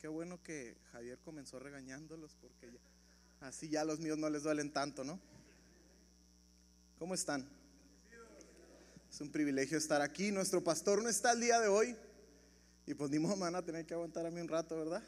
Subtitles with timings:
[0.00, 2.70] Qué bueno que Javier comenzó regañándolos porque
[3.40, 5.20] así ya los míos no les duelen tanto, ¿no?
[6.98, 7.46] ¿Cómo están?
[9.10, 10.32] Es un privilegio estar aquí.
[10.32, 11.94] Nuestro pastor no está el día de hoy
[12.86, 15.02] y pues ni modo van a tener que aguantar a mí un rato, ¿verdad?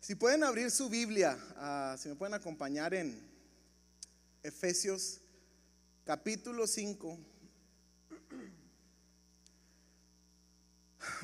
[0.00, 3.16] Si pueden abrir su Biblia, ah, si me pueden acompañar en
[4.42, 5.20] Efesios
[6.04, 7.16] capítulo 5,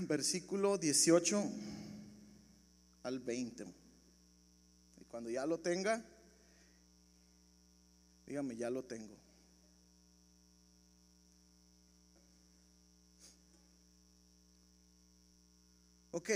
[0.06, 1.44] versículo 18
[3.02, 3.64] al 20.
[5.00, 6.04] Y cuando ya lo tenga,
[8.26, 9.16] dígame, ya lo tengo.
[16.10, 16.30] Ok,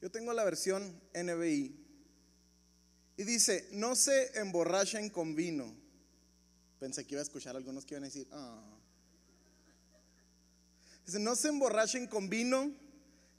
[0.00, 1.76] yo tengo la versión NBI
[3.18, 5.74] y dice, no se emborrachen con vino.
[6.78, 8.78] Pensé que iba a escuchar algunos que iban a decir, ah.
[11.04, 12.72] Dice, no se emborrachen con vino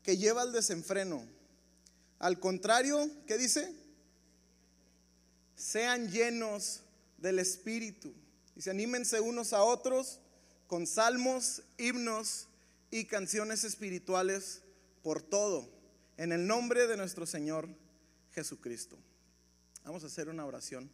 [0.04, 1.26] que lleva al desenfreno.
[2.22, 3.74] Al contrario, ¿qué dice?
[5.56, 6.82] Sean llenos
[7.18, 8.14] del Espíritu.
[8.56, 10.20] Dice, anímense unos a otros
[10.68, 12.48] con salmos, himnos
[12.92, 14.62] y canciones espirituales
[15.02, 15.68] por todo,
[16.18, 17.68] en el nombre de nuestro Señor
[18.34, 19.00] Jesucristo.
[19.84, 20.92] Vamos a hacer una oración.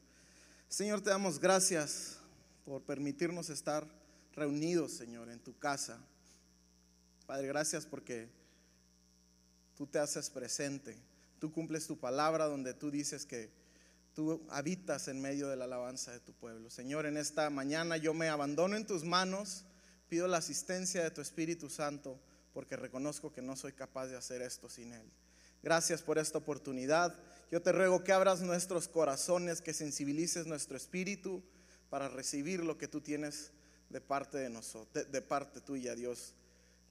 [0.70, 2.20] Señor, te damos gracias
[2.64, 3.86] por permitirnos estar
[4.34, 6.00] reunidos, Señor, en tu casa.
[7.26, 8.30] Padre, gracias porque
[9.76, 10.96] tú te haces presente.
[11.40, 13.50] Tú cumples tu palabra donde tú dices que
[14.14, 16.70] tú habitas en medio de la alabanza de tu pueblo.
[16.70, 19.66] Señor, en esta mañana yo me abandono en tus manos,
[20.10, 22.20] pido la asistencia de tu Espíritu Santo
[22.58, 25.08] porque reconozco que no soy capaz de hacer esto sin Él.
[25.62, 27.16] Gracias por esta oportunidad.
[27.52, 31.44] Yo te ruego que abras nuestros corazones, que sensibilices nuestro espíritu
[31.92, 33.52] para recibir lo que tú tienes
[33.90, 36.34] de parte de nosotros, de, parte tuya, Dios.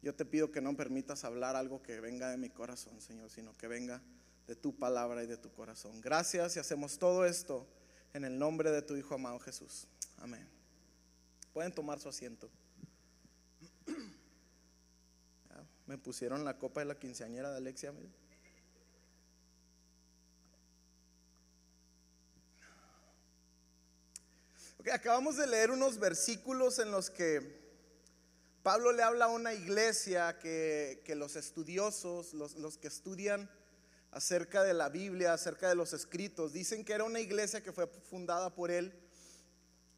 [0.02, 3.52] Yo te pido que no permitas hablar algo que venga de mi corazón, Señor, sino
[3.56, 4.00] que venga
[4.46, 6.00] de tu palabra y de tu corazón.
[6.00, 7.66] Gracias y hacemos todo esto
[8.14, 9.86] en el nombre de tu Hijo amado Jesús.
[10.18, 10.48] Amén.
[11.52, 12.48] Pueden tomar su asiento.
[15.86, 17.92] Me pusieron la copa de la quinceañera de Alexia.
[24.92, 27.66] acabamos de leer unos versículos en los que
[28.62, 33.50] Pablo le habla a una iglesia que, los estudiosos, los, los, que estudian
[34.16, 37.86] acerca de la Biblia, acerca de los escritos, dicen que era una iglesia que fue
[37.86, 38.94] fundada por él,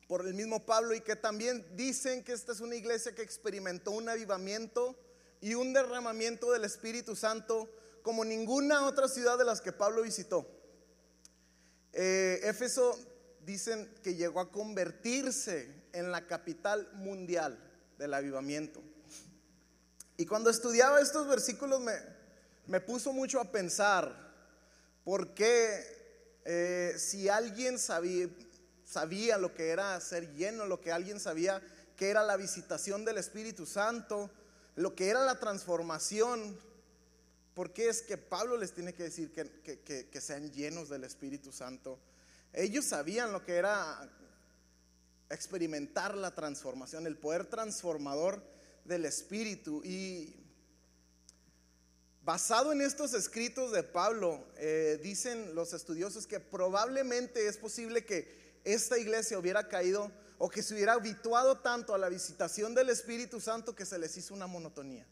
[0.09, 3.93] por el mismo Pablo, y que también dicen que esta es una iglesia que experimentó
[3.93, 4.99] un avivamiento
[5.41, 7.71] y un derramamiento del Espíritu Santo
[8.03, 10.51] como ninguna otra ciudad de las que Pablo visitó.
[11.93, 12.99] Eh, Éfeso
[13.45, 17.57] dicen que llegó a convertirse en la capital mundial
[17.99, 18.83] del avivamiento.
[20.17, 22.18] Y cuando estudiaba estos versículos me,
[22.69, 24.15] me puso mucho a pensar
[25.03, 25.99] por qué
[26.45, 31.63] eh, si alguien sabía, lo que era ser lleno, lo que alguien sabía
[31.97, 34.31] que era la visitación del Espíritu Santo,
[34.77, 36.59] lo que era la transformación,
[37.55, 41.99] ¿por qué es que Pablo les tiene que decir que, sean llenos del Espíritu Santo?
[42.53, 44.09] Ellos sabían lo que era
[45.31, 48.43] experimentar la transformación, el poder transformador
[48.85, 49.83] del Espíritu.
[49.85, 50.38] Y
[52.29, 58.61] basado en estos escritos de Pablo, eh, dicen los estudiosos que probablemente es posible que
[58.65, 63.41] esta iglesia hubiera caído o que se hubiera habituado tanto a la visitación del Espíritu
[63.41, 65.07] Santo que se les hizo una monotonía.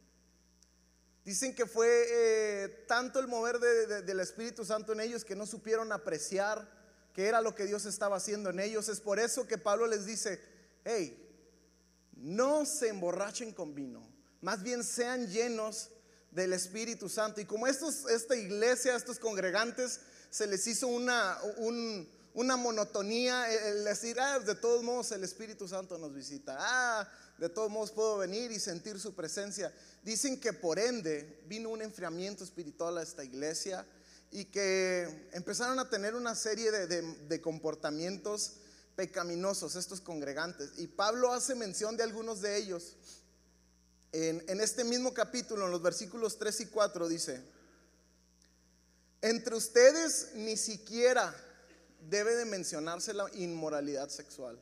[1.25, 5.93] Dicen que fue eh, tanto el mover del Espíritu Santo en ellos que no supieron
[5.93, 6.71] apreciar
[7.15, 8.91] qué era lo que Dios estaba haciendo en ellos.
[8.91, 10.38] Es por eso que Pablo les dice,
[10.84, 11.16] hey,
[12.12, 14.06] no se emborrachen con vino,
[14.43, 15.93] más bien sean llenos
[16.36, 17.41] del Espíritu Santo.
[17.41, 23.84] Y como estos, esta iglesia, estos congregantes, se les hizo una, un, una monotonía, el
[23.84, 27.08] decir, ah, de todos modos el Espíritu Santo nos visita, ah,
[27.38, 29.72] de todos modos puedo venir y sentir su presencia.
[30.02, 33.86] Dicen que por ende vino un enfriamiento espiritual a esta iglesia
[34.30, 38.56] y que empezaron a tener una serie de, comportamientos
[38.94, 40.72] pecaminosos estos congregantes.
[40.77, 42.97] Y Pablo hace mención de algunos de ellos.
[44.18, 47.39] En, este mismo capítulo, en los versículos 3 y 4, dice,
[49.21, 51.36] entre ustedes ni siquiera
[52.09, 54.59] debe de mencionarse la inmoralidad sexual,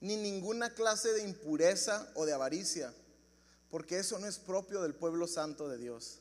[0.00, 2.94] ni ninguna clase de impureza o de avaricia,
[3.70, 6.20] porque eso no es propio del pueblo santo de Dios.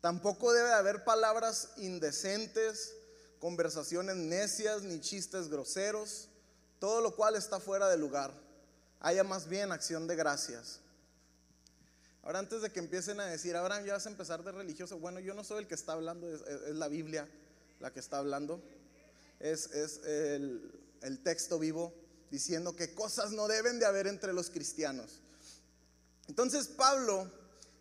[0.00, 2.94] Tampoco debe haber palabras indecentes,
[3.40, 6.28] conversaciones necias, ni chistes groseros,
[6.78, 8.32] todo lo cual está fuera de lugar.
[9.00, 10.78] Haya más bien acción de gracias.
[12.22, 15.18] Ahora antes de que empiecen a decir, ahora ya vas a empezar de religioso, bueno,
[15.18, 17.28] yo no soy el que está hablando, es, la Biblia
[17.80, 18.62] la que está hablando,
[19.40, 19.66] es,
[20.04, 20.72] el,
[21.02, 21.92] el texto vivo
[22.30, 25.20] diciendo que cosas no deben de haber entre los cristianos.
[26.28, 27.28] Entonces Pablo,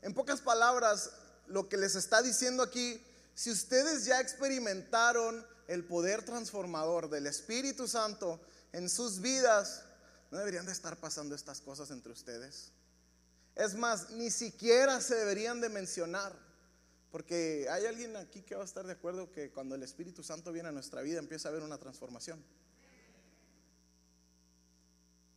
[0.02, 1.12] en pocas palabras,
[1.46, 3.00] lo que les está diciendo aquí,
[3.36, 8.42] si ustedes ya experimentaron el poder transformador del Espíritu Santo
[8.74, 9.84] en sus vidas,
[10.32, 12.72] no deberían de estar pasando estas cosas entre ustedes.
[13.56, 16.33] Es más, ni siquiera se deberían de mencionar,
[17.12, 20.51] porque hay alguien aquí que va a estar de acuerdo que cuando el Espíritu Santo
[20.53, 22.44] viene a nuestra vida empieza a haber una transformación.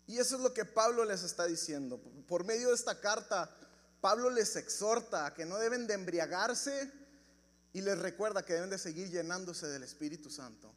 [0.07, 1.99] Y eso es lo que Pablo les está diciendo.
[2.29, 3.51] Por medio de esta carta,
[4.01, 6.93] Pablo les exhorta a que no deben de embriagarse
[7.73, 10.73] y les recuerda que deben de seguir llenándose del Espíritu Santo.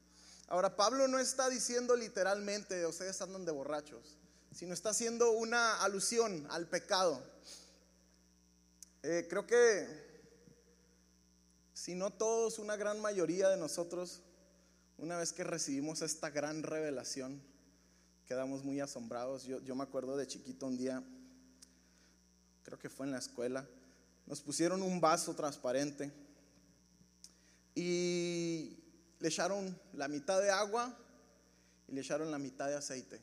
[0.48, 4.18] Ahora, Pablo no está diciendo literalmente, ustedes andan de borrachos
[4.52, 7.22] sino está haciendo una alusión al pecado.
[9.04, 9.88] Eh, creo que,
[11.74, 14.22] si no todos, una gran mayoría de nosotros,
[14.98, 17.42] una vez que recibimos esta gran revelación,
[18.26, 19.44] quedamos muy asombrados.
[19.44, 21.04] Yo, yo me acuerdo de chiquito un día,
[22.64, 23.66] creo que fue en la escuela,
[24.26, 26.12] nos pusieron un vaso transparente
[27.76, 28.78] y
[29.20, 30.98] le echaron la mitad de agua
[31.88, 33.22] y le echaron la mitad de aceite.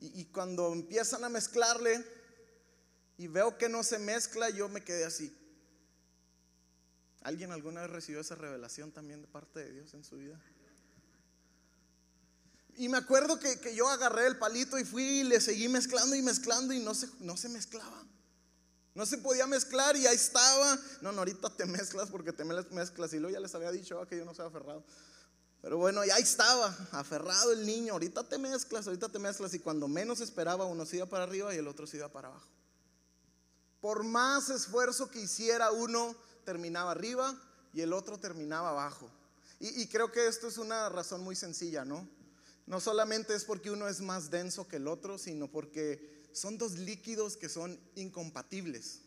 [0.00, 2.04] Y, cuando empiezan a mezclarle
[3.16, 5.36] y veo que no se mezcla, yo me quedé así.
[7.22, 10.40] ¿Alguien alguna vez recibió esa revelación también de parte de Dios en su vida?
[12.76, 16.22] Y me acuerdo que, yo agarré el palito y fui y le seguí mezclando y
[16.22, 18.06] mezclando y no se, no se mezclaba.
[18.94, 20.78] No se podía mezclar y ahí estaba.
[21.00, 23.12] No, no, ahorita te mezclas porque te mezclas.
[23.12, 24.84] Y luego ya les había dicho ah, que yo no soy aferrado.
[25.60, 29.88] Pero bueno, ya estaba, aferrado el niño, ahorita te mezclas, ahorita te mezclas y cuando
[29.88, 32.48] menos esperaba uno se iba para arriba y el otro se iba para abajo.
[33.80, 36.14] Por más esfuerzo que hiciera uno,
[36.44, 37.36] terminaba arriba
[37.72, 39.10] y el otro terminaba abajo.
[39.60, 42.08] Y, creo que esto es una razón muy sencilla, ¿no?
[42.66, 46.74] No solamente es porque uno es más denso que el otro, sino porque son dos
[46.74, 49.00] líquidos que son incompatibles.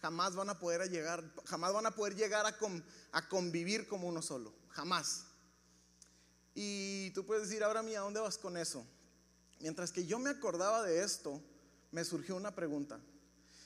[0.00, 4.54] Jamás van a poder llegar, jamás van a poder llegar a convivir como uno solo.
[4.70, 5.24] Jamás.
[6.54, 8.84] Y tú puedes decir, ahora mía, ¿dónde vas con eso?
[9.60, 11.40] Mientras que yo me acordaba de esto,
[11.92, 12.98] me surgió una pregunta.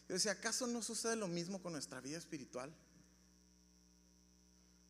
[0.09, 2.75] Yo decía, ¿acaso no sucede lo mismo con nuestra vida espiritual?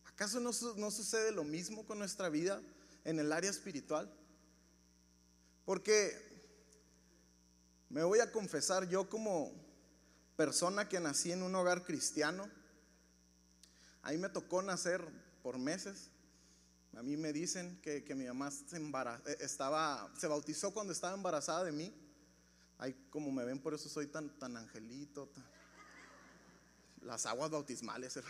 [0.06, 2.60] ¿Acaso no, no sucede lo mismo con nuestra vida
[3.04, 4.12] en el área espiritual?
[5.64, 6.16] Porque
[7.88, 9.52] me voy a confesar, yo como
[10.36, 12.50] persona que nací en un hogar cristiano,
[14.02, 15.06] ahí me tocó nacer
[15.42, 16.10] por meses
[16.96, 21.64] a mí me dicen que, mi mamá se, eh, estaba, se bautizó cuando estaba embarazada
[21.64, 21.92] de mí.
[22.78, 25.30] Ahí como me ven, por eso soy tan, tan angelito.
[27.02, 28.18] las aguas bautismales,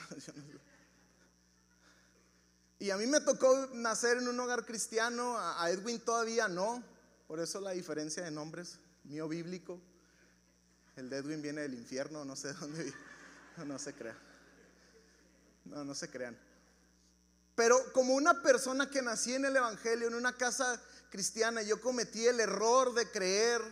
[2.81, 6.83] Y a mí me tocó nacer en un hogar cristiano, a Edwin todavía no.
[7.27, 9.81] Por eso la diferencia de nombres, mío bíblico.
[10.97, 12.93] El de Edwin viene del infierno, no sé de dónde.
[13.57, 14.19] No, no se crea.
[15.65, 16.37] No, no se crean.
[17.55, 20.81] Pero como una persona que nací en el Evangelio, en una casa
[21.11, 23.63] cristiana, yo cometí el error de creer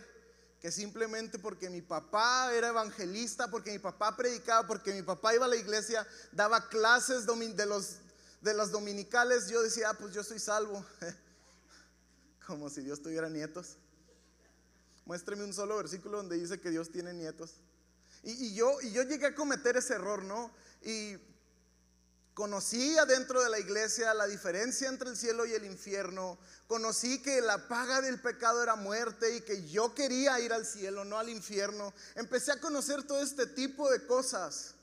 [0.63, 5.43] que simplemente porque mi papá era evangelista, porque mi papá predicaba, porque mi papá iba
[5.43, 7.97] a la iglesia, daba clases de, los,
[8.39, 10.85] de las dominicales, yo decía, ah, pues yo soy salvo.
[12.47, 13.75] Como si Dios tuviera nietos.
[15.03, 17.55] Muéstreme un solo versículo donde dice que Dios tiene nietos.
[18.23, 20.49] Y, yo, y yo llegué a cometer ese error, ¿no?
[20.81, 21.17] Y
[22.33, 26.39] Conocí adentro de la iglesia la diferencia entre el cielo y el infierno.
[26.65, 31.05] Conocí que la paga del pecado era muerte y que yo quería ir al cielo,
[31.05, 31.93] no al infierno.
[32.15, 34.73] Empecé a conocer todo este tipo de cosas.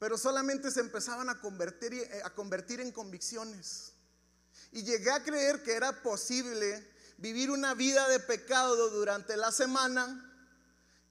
[0.00, 3.92] Pero solamente se empezaban a convertir, eh, a convertir en convicciones.
[4.72, 6.84] Y llegué a creer que era posible
[7.18, 10.22] vivir una vida de pecado durante la semana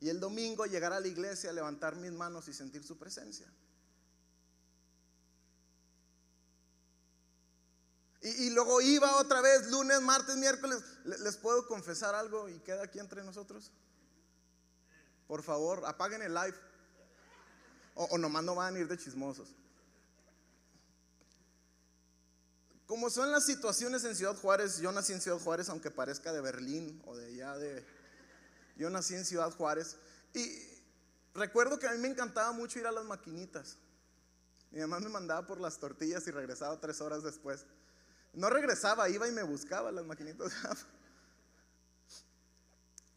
[0.02, 3.48] y el domingo llegar a la iglesia, levantar mis manos y sentir su presencia.
[8.25, 10.79] Y, luego iba otra vez, lunes, martes, miércoles.
[11.03, 13.72] ¿Les puedo confesar algo y queda aquí entre nosotros?
[15.27, 16.55] Por favor, apaguen el live.
[17.94, 19.53] O, o nomás no van a ir de chismosos.
[22.88, 26.41] Como son las situaciones en Ciudad Juárez, yo nací en Ciudad Juárez, aunque parezca de
[26.41, 27.86] Berlín o de allá de...
[28.75, 29.98] Yo nací en Ciudad Juárez.
[30.34, 30.51] Y
[31.36, 33.77] recuerdo que a mí me encantaba mucho ir a las maquinitas.
[34.72, 37.67] Mi mamá me mandaba por las tortillas y regresaba tres horas después.
[38.36, 40.51] No regresaba, iba y me buscaba las maquinitas.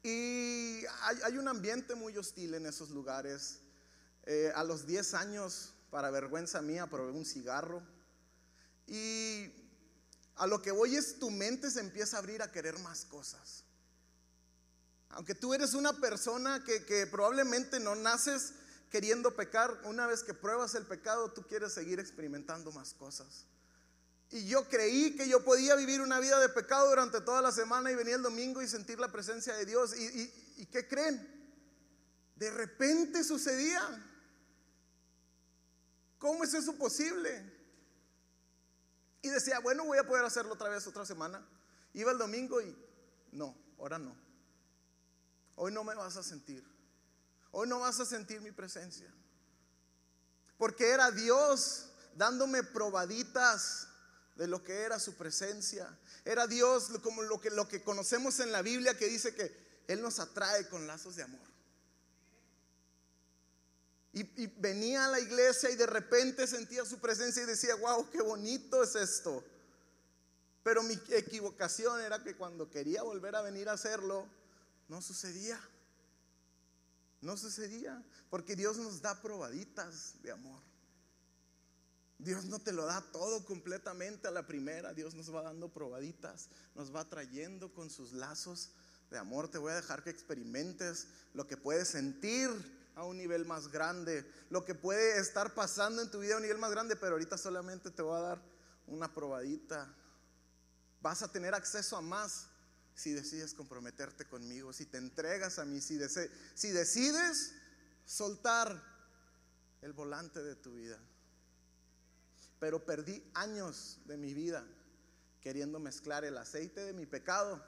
[0.01, 3.59] Y hay, un ambiente muy hostil en esos lugares.
[4.25, 7.83] Eh, a los 10 años, para vergüenza mía, probé un cigarro.
[8.87, 9.51] Y
[10.37, 13.65] a lo que voy es tu mente se empieza a abrir a querer más cosas.
[15.11, 18.55] Aunque tú eres una persona que, que probablemente no naces
[18.91, 23.45] queriendo pecar, una vez que pruebas el pecado, tú quieres seguir experimentando más cosas.
[24.31, 27.91] Y yo creí que yo podía vivir una vida de pecado durante toda la semana
[27.91, 29.97] y venir el domingo y sentir la presencia de Dios.
[29.97, 31.27] ¿Y, qué creen?
[32.37, 33.83] De repente sucedía.
[36.19, 37.57] ¿Cómo es eso posible?
[39.23, 41.47] Y decía, bueno, voy a poder hacerlo otra vez otra semana.
[41.95, 42.77] Iba el domingo y
[43.33, 44.15] no, ahora no.
[45.57, 46.63] Hoy no me vas a sentir.
[47.51, 49.11] Hoy no vas a sentir mi presencia.
[50.59, 53.88] Porque era Dios dándome probaditas
[54.39, 55.99] de lo que era su presencia.
[56.25, 60.01] Era Dios como lo que, lo que conocemos en la Biblia que dice que Él
[60.01, 61.47] nos atrae con lazos de amor.
[64.13, 68.09] Y, y, venía a la iglesia y de repente sentía su presencia y decía, wow,
[68.11, 69.45] qué bonito es esto.
[70.63, 74.25] Pero mi equivocación era que cuando quería volver a venir a hacerlo,
[74.87, 75.61] no sucedía.
[77.21, 78.03] No sucedía.
[78.31, 80.68] Porque Dios nos da probaditas de amor.
[82.19, 84.93] Dios no te lo da todo completamente a la primera.
[84.93, 88.71] Dios nos va dando probaditas, nos va trayendo con sus lazos
[89.11, 89.49] de amor.
[89.49, 92.51] Te voy a dejar que experimentes lo que puedes sentir
[92.97, 96.43] a un nivel más grande, lo que puede estar pasando en tu vida a un
[96.43, 98.43] nivel más grande, pero ahorita solamente te voy a dar
[98.89, 99.95] una probadita.
[101.01, 102.49] Vas a tener acceso a más
[102.97, 106.01] si decides comprometerte conmigo, si te entregas a mí, si,
[106.55, 107.55] si decides
[108.05, 108.83] soltar
[109.83, 110.99] el volante de tu vida.
[112.59, 114.67] Pero perdí años de mi vida
[115.41, 117.63] queriendo mezclar el aceite de mi pecado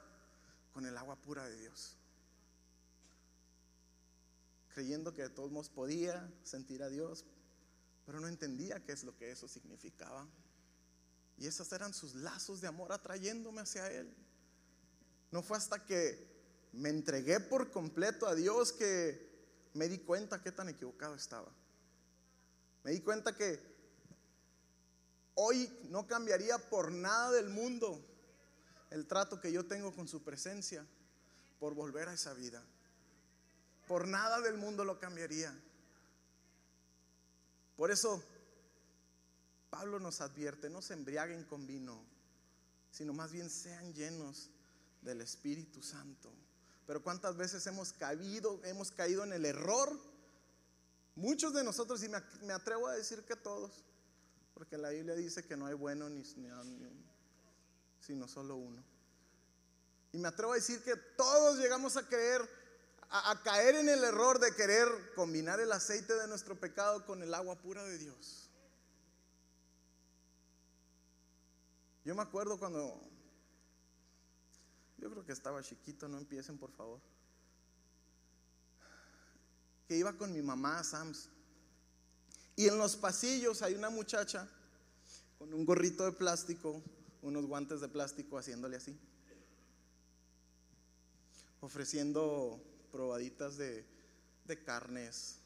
[0.73, 1.97] con el agua pura de Dios.
[4.73, 7.25] Creyendo que de todos modos podía sentir a Dios,
[8.05, 10.27] pero no entendía qué es lo que eso significaba.
[11.37, 14.13] Y esos eran sus lazos de amor atrayéndome hacia Él.
[15.31, 16.29] No fue hasta que
[16.73, 19.29] me entregué por completo a Dios que
[19.73, 21.51] me di cuenta qué tan equivocado estaba.
[22.83, 23.70] Me di cuenta que
[25.35, 28.03] Hoy no cambiaría por nada del mundo
[28.89, 30.85] el trato que yo tengo con su presencia
[31.59, 32.61] por volver a esa vida.
[33.87, 35.57] Por nada del mundo lo cambiaría.
[37.77, 38.23] Por eso
[39.69, 42.03] Pablo nos advierte, no se embriaguen con vino,
[42.91, 44.49] sino más bien sean llenos
[45.01, 46.31] del Espíritu Santo.
[46.85, 49.97] Pero cuántas veces hemos caído, hemos caído en el error,
[51.15, 53.83] muchos de nosotros, y me atrevo a decir que todos,
[54.53, 56.23] porque la Biblia dice que no hay bueno ni,
[57.99, 58.83] sino solo uno.
[60.11, 62.41] Y me atrevo a decir que todos llegamos a creer,
[63.09, 67.33] a, caer en el error de querer combinar el aceite de nuestro pecado con el
[67.33, 68.49] agua pura de Dios.
[72.03, 72.99] Yo me acuerdo cuando,
[74.97, 76.99] yo creo que estaba chiquito, no empiecen por favor,
[79.87, 81.30] que iba con mi mamá a Sams.
[82.61, 84.47] Y en los pasillos hay una muchacha
[85.39, 86.79] con un gorrito de plástico,
[87.23, 88.95] unos guantes de plástico haciéndole así.
[91.59, 93.83] Ofreciendo probaditas de,
[94.63, 95.37] carnes,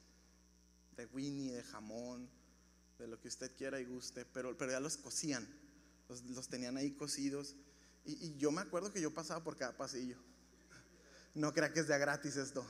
[0.97, 2.27] de winnie, de jamón,
[2.99, 5.47] de lo que usted quiera y guste, pero, pero ya los cocían,
[6.09, 7.55] los, tenían ahí cocidos.
[8.03, 10.17] Y, y, yo me acuerdo que yo pasaba por cada pasillo.
[11.33, 12.65] No crea que es de gratis esto.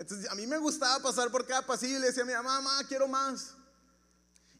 [0.00, 2.62] Entonces a mí me gustaba pasar por cada pasillo y le decía a mi mamá,
[2.62, 3.52] mamá, quiero más.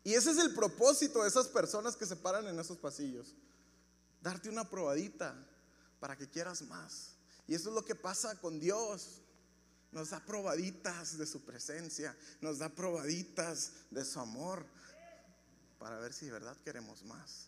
[0.05, 3.35] Y ese es el propósito de esas personas que se paran en esos pasillos.
[4.21, 5.35] Darte una probadita
[5.99, 7.13] para que quieras más.
[7.47, 9.23] Y eso es lo que pasa con Dios.
[9.93, 14.67] Nos da probaditas de su presencia, nos da probaditas de su amor
[15.79, 17.47] para ver si de verdad queremos más.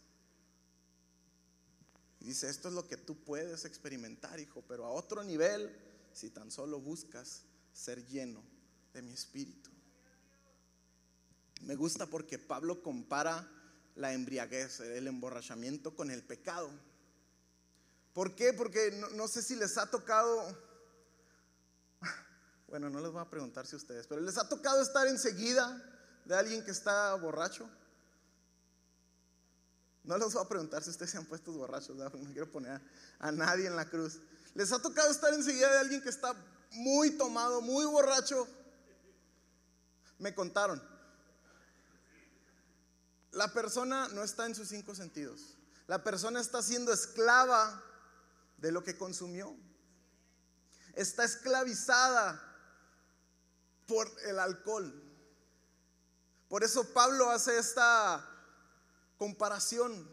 [2.21, 5.77] Y dice, esto es lo que tú puedes experimentar, hijo, pero a otro nivel,
[6.15, 8.43] si tan solo buscas ser lleno
[8.93, 9.71] de mi espíritu.
[11.63, 13.49] Me gusta porque Pablo compara
[13.95, 16.71] la embriaguez, el emborrachamiento con el pecado.
[18.13, 18.53] ¿Por qué?
[18.53, 20.59] Porque no, sé si les ha tocado,
[22.69, 25.81] bueno, no les voy a preguntar si ustedes, pero les ha tocado estar enseguida
[26.25, 27.69] de alguien que está borracho.
[30.05, 32.81] No les voy a preguntar si ustedes se han puesto borrachos, no quiero poner
[33.21, 34.21] a nadie en la cruz.
[34.55, 36.35] ¿Les ha tocado estar enseguida de alguien que está
[36.73, 38.49] muy tomado, muy borracho.
[40.19, 40.83] Me contaron.
[43.33, 45.57] La persona no está en sus cinco sentidos.
[45.87, 47.83] La persona está siendo esclava
[48.59, 49.55] de lo que consumió.
[50.95, 52.41] está esclavizada
[53.87, 54.93] por el alcohol.
[56.49, 58.29] Por eso Pablo hace esta
[59.17, 60.07] comparación.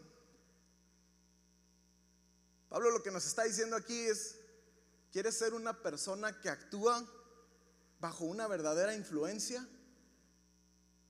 [2.70, 4.36] Pablo lo que nos está diciendo aquí es,
[5.12, 7.04] ¿quieres ser una persona que actúa
[7.98, 9.68] bajo una verdadera influencia?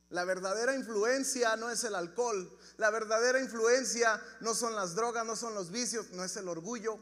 [0.09, 5.37] La verdadera influencia no es el alcohol, la verdadera influencia no son las drogas, no
[5.37, 6.99] son los vicios, no es el orgullo.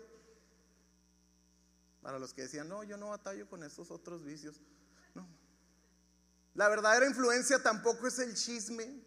[2.03, 4.61] Para los que decían, no, yo no batallo con estos otros vicios.
[5.15, 5.27] No.
[6.55, 9.03] La verdadera influencia tampoco es el chisme.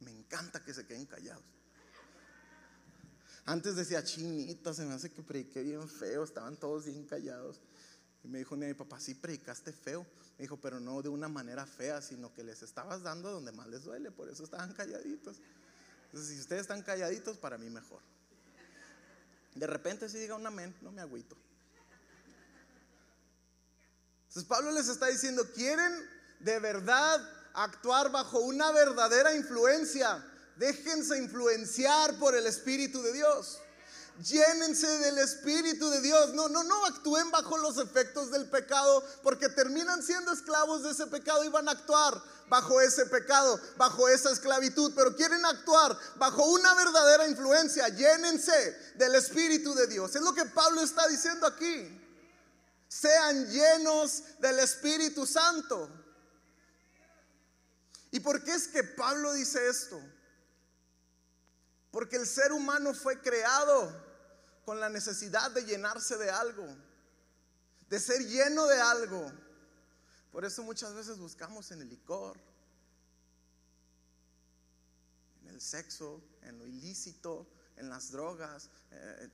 [0.00, 1.44] Me encanta que se queden callados.
[3.44, 7.60] Antes decía, chinita, se me hace que prediqué bien feo, estaban todos bien callados.
[8.24, 10.04] Y me dijo mi papá, sí predicaste feo.
[10.36, 13.68] Me dijo, pero no de una manera fea, sino que les estabas dando donde más
[13.68, 15.36] les duele, por eso estaban calladitos.
[16.06, 18.00] Entonces, si ustedes están calladitos, para mí mejor.
[19.54, 21.36] De repente si diga un amén, no me agüito.
[24.28, 25.92] Entonces Pablo les está diciendo, ¿quieren
[26.40, 30.24] de verdad actuar bajo una verdadera influencia?
[30.56, 33.58] Déjense influenciar por el Espíritu de Dios.
[34.22, 36.32] Llénense del Espíritu de Dios.
[36.32, 41.06] No, no, no actúen bajo los efectos del pecado porque terminan siendo esclavos de ese
[41.08, 46.46] pecado y van a actuar bajo ese pecado, bajo esa esclavitud, pero quieren actuar bajo
[46.46, 47.88] una verdadera influencia.
[47.88, 50.14] Llénense del Espíritu de Dios.
[50.14, 52.02] Es lo que Pablo está diciendo aquí.
[52.88, 56.05] Sean llenos del Espíritu Santo.
[58.16, 60.00] ¿Y por qué es que Pablo dice esto?
[61.90, 63.92] Porque el ser humano fue creado
[64.64, 66.66] con la necesidad de llenarse de algo,
[67.90, 69.30] de ser lleno de algo.
[70.32, 72.40] Por eso muchas veces buscamos en el licor,
[75.42, 77.46] en el sexo, en lo ilícito,
[77.76, 79.30] en las drogas, eh,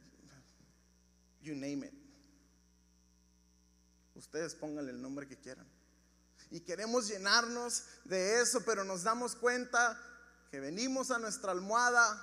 [1.41, 1.95] you name it.
[4.17, 5.69] Ustedes pónganle el nombre que quieran.
[6.53, 9.99] Y queremos llenarnos de eso, pero nos damos cuenta
[10.51, 12.23] que venimos a nuestra almohada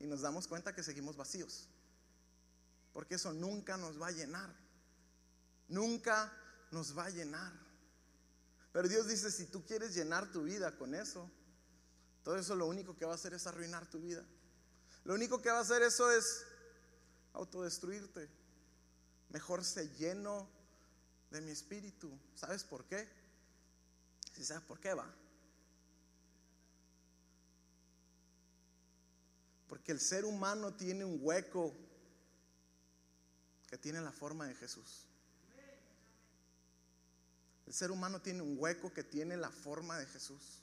[0.00, 1.68] y nos damos cuenta que seguimos vacíos.
[2.92, 4.52] Porque eso nunca nos va a llenar.
[5.68, 6.32] Nunca
[6.72, 7.52] nos va a llenar.
[8.72, 11.30] Pero Dios dice, si tú quieres llenar tu vida con eso,
[12.24, 14.24] todo eso lo único que va a hacer es arruinar tu vida.
[15.04, 16.42] Lo único que va a hacer eso es
[17.32, 18.28] autodestruirte.
[19.28, 20.50] Mejor se lleno
[21.30, 22.10] de mi espíritu.
[22.34, 23.19] ¿Sabes por qué?
[24.40, 25.06] Si sabes por qué va.
[29.68, 31.76] Porque el ser humano tiene un hueco
[33.68, 35.04] que tiene la forma de Jesús.
[37.66, 40.62] El ser humano tiene un hueco que tiene la forma de Jesús.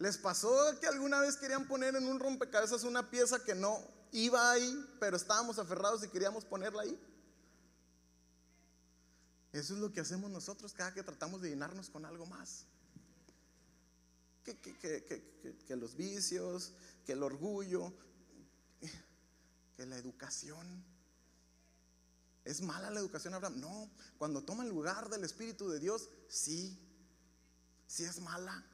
[0.00, 3.78] ¿Les pasó que alguna vez querían poner en un rompecabezas una pieza que no
[4.10, 7.00] iba ahí, pero estábamos aferrados y queríamos ponerla ahí?
[9.52, 12.66] Eso es lo que hacemos nosotros cada que tratamos de llenarnos con algo más.
[14.44, 14.56] Que,
[15.66, 16.72] que los vicios,
[17.04, 17.92] que el orgullo,
[19.76, 20.84] que la educación.
[22.44, 23.60] ¿Es mala la educación, Abraham?
[23.60, 26.78] No, cuando toma el lugar del Espíritu de Dios, sí,
[27.86, 28.64] sí es mala.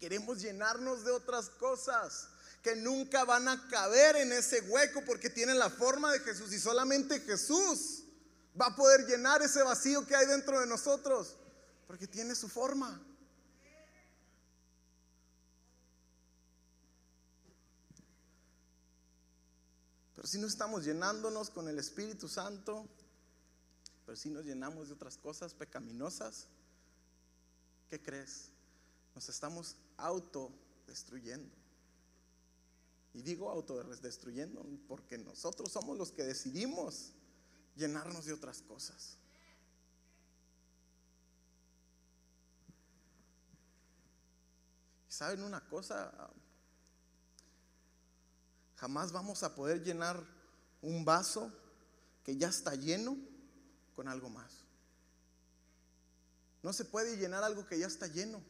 [0.00, 2.28] Queremos llenarnos de otras cosas
[2.62, 6.58] que nunca van a caber en ese hueco porque tienen la forma de Jesús y
[6.58, 8.04] solamente Jesús
[8.60, 11.36] va a poder llenar ese vacío que hay dentro de nosotros
[11.88, 13.00] porque tiene su forma.
[20.14, 22.86] Pero si no estamos llenándonos con el Espíritu Santo,
[24.04, 26.46] pero si nos llenamos de otras cosas pecaminosas,
[27.88, 28.50] ¿qué crees?
[29.14, 31.56] Nos estamos autodestruyendo.
[33.14, 37.12] Y digo autodestruyendo porque nosotros somos los que decidimos
[37.76, 39.17] llenarnos de otras cosas.
[45.18, 46.12] ¿Saben una cosa?
[48.76, 50.24] Jamás vamos a poder llenar
[50.80, 51.52] un vaso
[52.22, 53.16] que ya está lleno
[53.96, 54.62] con algo más.
[56.62, 58.40] No se puede llenar algo que ya está lleno.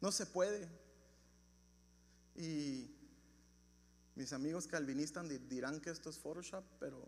[0.00, 0.70] No se puede.
[2.34, 2.90] Y
[4.14, 7.06] mis amigos calvinistas dirán que esto es Photoshop, pero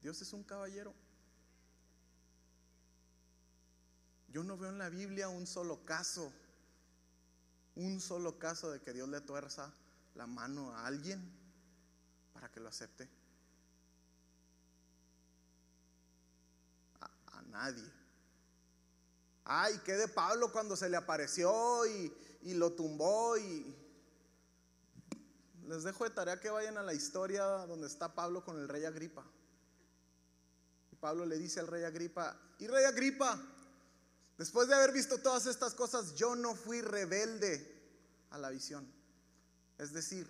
[0.00, 0.94] Dios es un caballero.
[4.28, 6.32] Yo no veo en la Biblia un solo caso,
[7.78, 9.72] un solo caso de que Dios le tuerza
[10.14, 11.32] la mano a alguien
[12.32, 13.08] para que lo acepte?
[17.00, 17.84] A, nadie.
[19.44, 22.12] Ay, ¿qué de Pablo cuando se le apareció y,
[22.42, 23.38] y lo tumbó?
[23.38, 23.74] Y
[25.68, 28.84] les dejo de tarea que vayan a la historia donde está Pablo con el rey
[28.84, 29.24] Agripa.
[30.90, 33.40] Y Pablo le dice al rey Agripa, y rey Agripa,
[34.38, 37.76] después de haber visto todas estas cosas, yo no fui rebelde
[38.30, 38.90] a la visión.
[39.76, 40.28] Es decir,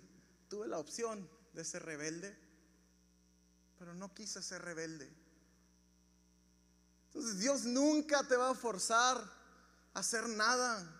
[0.49, 2.37] tuve la opción de ser rebelde,
[3.77, 5.09] pero no quise ser rebelde.
[7.07, 9.17] Entonces Dios nunca te va a forzar
[9.93, 10.95] a hacer nada.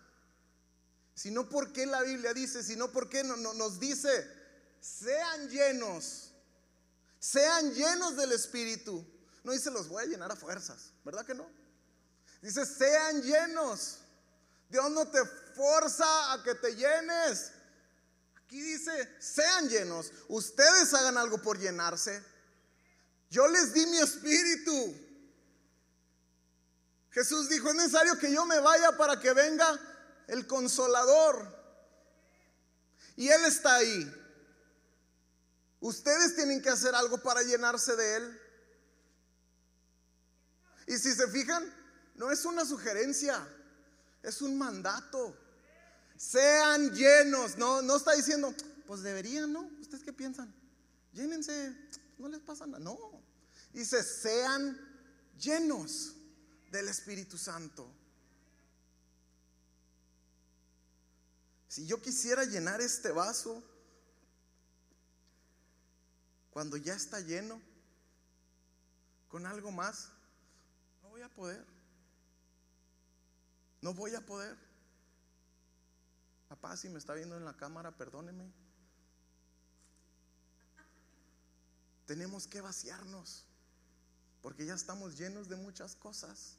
[1.14, 4.26] Sino porque la Biblia dice, sino porque no, nos dice,
[4.80, 6.32] sean llenos,
[7.18, 9.06] sean llenos del Espíritu.
[9.44, 11.46] No dice los voy a llenar a fuerzas, ¿verdad que no?
[12.40, 13.98] Dice, sean llenos.
[14.68, 15.24] Dios no te
[15.54, 17.52] forza a que te llenes.
[18.36, 20.12] Aquí dice, sean llenos.
[20.28, 22.24] Ustedes hagan algo por llenarse.
[23.30, 24.96] Yo les di mi espíritu.
[27.10, 29.78] Jesús dijo, es necesario que yo me vaya para que venga
[30.28, 31.58] el consolador.
[33.16, 34.16] Y Él está ahí.
[35.80, 38.40] Ustedes tienen que hacer algo para llenarse de Él.
[40.86, 41.79] Y si se fijan,
[42.20, 43.48] no es una sugerencia,
[44.22, 45.34] es un mandato.
[46.18, 47.56] Sean llenos.
[47.56, 48.54] No, no está diciendo,
[48.86, 49.62] pues deberían, ¿no?
[49.80, 50.54] ¿Ustedes qué piensan?
[51.14, 51.74] Llénense,
[52.18, 52.78] no les pasa nada.
[52.78, 52.98] No.
[53.72, 54.78] Dice, sean
[55.38, 56.12] llenos
[56.70, 57.90] del Espíritu Santo.
[61.68, 63.64] Si yo quisiera llenar este vaso,
[66.50, 67.62] cuando ya está lleno,
[69.30, 70.10] con algo más,
[71.02, 71.79] no voy a poder.
[73.80, 74.56] No voy a poder.
[76.48, 78.52] Papá, si me está viendo en la cámara, perdóneme.
[82.06, 83.44] Tenemos que vaciarnos,
[84.42, 86.56] porque ya estamos llenos de muchas cosas.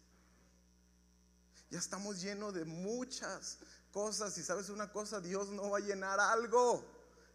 [1.69, 3.59] Ya estamos llenos de muchas
[3.91, 4.37] cosas.
[4.37, 6.85] Y sabes una cosa, Dios no va a llenar algo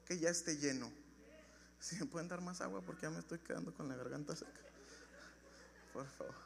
[0.06, 0.90] que ya esté lleno.
[1.78, 4.60] Si me pueden dar más agua porque ya me estoy quedando con la garganta seca.
[5.92, 6.45] Por favor.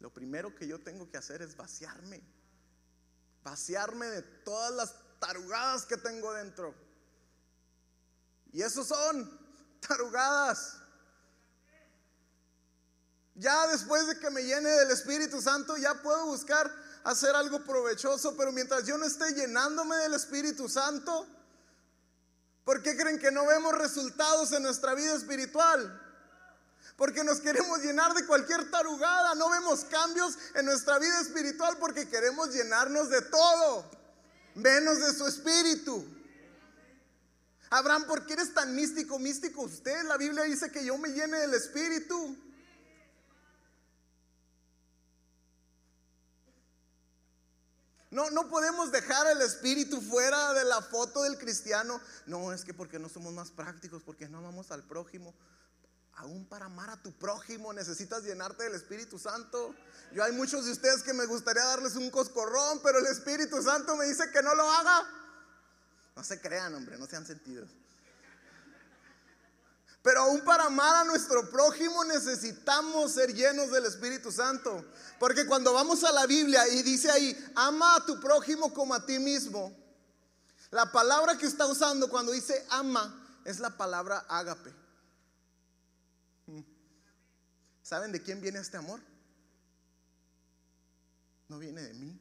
[0.00, 2.22] Lo primero que yo tengo que hacer es vaciarme.
[3.42, 6.74] Vaciarme de todas las tarugadas que tengo dentro.
[8.52, 9.30] Y esos son
[9.86, 10.78] tarugadas.
[13.34, 16.72] Ya después de que me llene del Espíritu Santo, ya puedo buscar
[17.04, 21.26] hacer algo provechoso, pero mientras yo no esté llenándome del Espíritu Santo,
[22.64, 26.05] ¿por qué creen que no vemos resultados en nuestra vida espiritual?
[26.96, 32.08] Porque nos queremos llenar de cualquier tarugada, no vemos cambios en nuestra vida espiritual porque
[32.08, 33.90] queremos llenarnos de todo,
[34.54, 36.04] menos de su espíritu.
[37.68, 39.18] Abraham, ¿por qué eres tan místico?
[39.18, 42.36] Místico usted, la Biblia dice que yo me llene del espíritu.
[48.10, 52.00] No, no podemos dejar el espíritu fuera de la foto del cristiano.
[52.24, 55.34] No, es que porque no somos más prácticos, porque no amamos al prójimo.
[56.16, 59.74] Aún para amar a tu prójimo necesitas llenarte del Espíritu Santo.
[60.12, 63.96] Yo hay muchos de ustedes que me gustaría darles un coscorrón, pero el Espíritu Santo
[63.96, 65.06] me dice que no lo haga.
[66.16, 67.68] No se crean, hombre, no sean sentidos.
[70.02, 74.86] Pero aún para amar a nuestro prójimo necesitamos ser llenos del Espíritu Santo.
[75.18, 79.04] Porque cuando vamos a la Biblia y dice ahí, ama a tu prójimo como a
[79.04, 79.76] ti mismo,
[80.70, 84.85] la palabra que está usando cuando dice ama es la palabra ágape.
[87.86, 89.00] ¿Saben de quién viene este amor?
[91.46, 92.18] No viene de mí,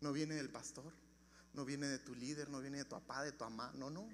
[0.00, 0.90] no viene del pastor,
[1.52, 4.08] no viene de tu líder, no viene de tu papá, de tu mamá, no, no.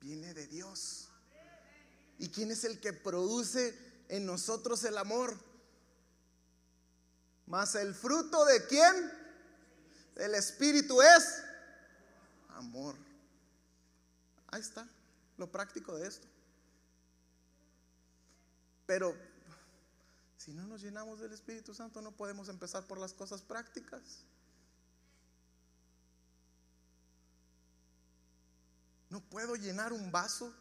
[0.00, 1.08] Viene de Dios.
[2.18, 5.38] ¿Y quién es el que produce en nosotros el amor?
[7.46, 9.12] Más el fruto de quién?
[10.16, 11.44] El Espíritu es
[12.48, 12.96] amor.
[14.48, 14.84] Ahí está
[15.36, 16.26] lo práctico de esto.
[18.86, 19.16] Pero
[20.36, 24.24] si no nos llenamos del Espíritu Santo no podemos empezar por las cosas prácticas.
[29.08, 30.52] No puedo llenar un vaso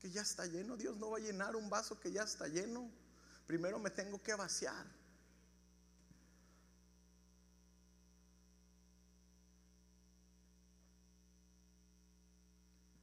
[0.00, 0.76] que ya está lleno.
[0.76, 2.90] Dios no va a llenar un vaso que ya está lleno.
[3.46, 4.86] Primero me tengo que vaciar.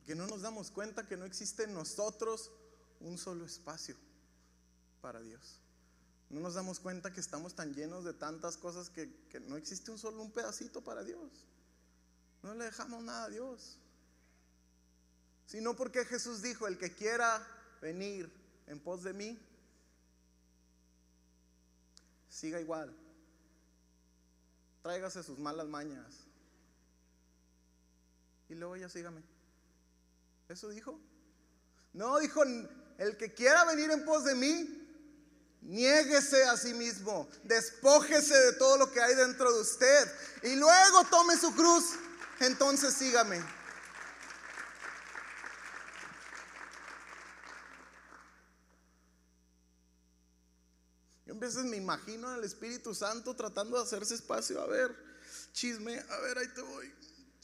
[0.05, 2.51] Que no nos damos cuenta que no existe en nosotros
[3.01, 3.95] un solo espacio
[5.01, 5.59] para Dios.
[6.29, 9.91] No nos damos cuenta que estamos tan llenos de tantas cosas que, que no existe
[9.91, 11.29] un solo un pedacito para Dios.
[12.41, 13.77] No le dejamos nada a Dios
[15.51, 17.45] sino porque Jesús dijo, el que quiera
[17.81, 18.31] venir
[18.67, 19.37] en pos de mí,
[22.29, 22.95] siga igual.
[24.81, 26.21] Tráigase sus malas mañas.
[28.47, 29.21] Y luego ya sígame.
[30.47, 30.97] ¿Eso dijo?
[31.91, 32.45] No, dijo,
[33.01, 34.77] el que quiera venir en pos de mí,
[35.61, 40.11] Niéguese a sí mismo, despójese de todo lo que hay dentro de usted
[40.41, 41.85] y luego tome su cruz.
[42.39, 43.39] Entonces sígame.
[51.27, 54.59] Yo a veces me imagino al Espíritu Santo tratando de hacerse espacio.
[54.59, 54.95] A ver,
[55.53, 56.91] chisme, a ver, ahí te voy.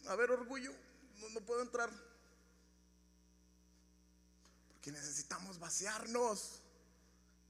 [0.07, 0.73] A ver, orgullo,
[1.19, 1.91] no, no puedo entrar.
[4.91, 6.61] Necesitamos vaciarnos.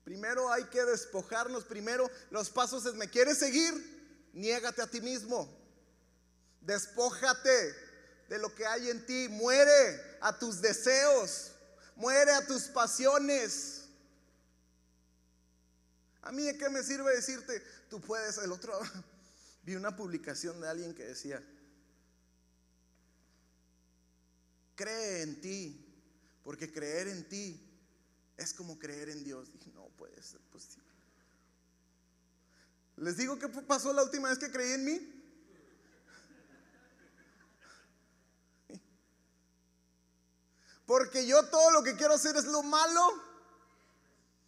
[0.03, 1.63] Primero hay que despojarnos.
[1.63, 4.29] Primero los pasos es, ¿me quieres seguir?
[4.33, 5.49] Niégate a ti mismo.
[6.61, 7.75] Despójate
[8.29, 9.27] de lo que hay en ti.
[9.29, 11.51] Muere a tus deseos.
[11.95, 13.85] Muere a tus pasiones.
[16.27, 18.77] A mí de qué me sirve decirte, tú puedes, el otro,
[19.63, 21.41] vi una publicación de alguien que decía,
[24.75, 25.86] cree en ti,
[26.47, 27.61] porque creer en ti
[28.37, 29.51] es como creer en Dios.
[29.51, 30.87] Dije, no puede ser posible.
[32.95, 35.23] Les digo qué pasó la última vez que creí en mí.
[40.85, 43.09] Porque yo todo lo que quiero hacer es lo malo.